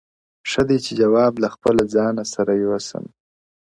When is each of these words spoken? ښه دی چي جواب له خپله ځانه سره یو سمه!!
ښه 0.49 0.61
دی 0.69 0.77
چي 0.85 0.91
جواب 1.01 1.33
له 1.43 1.47
خپله 1.55 1.83
ځانه 1.95 2.23
سره 2.33 2.51
یو 2.63 2.71
سمه!! 2.87 3.11